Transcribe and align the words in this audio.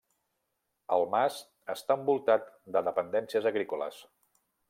El 0.95 1.03
mas 1.15 1.35
està 1.75 1.97
envoltat 2.01 2.49
de 2.77 2.83
dependències 2.89 3.51
agrícoles. 3.53 4.01